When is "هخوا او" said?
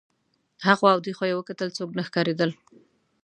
0.65-0.99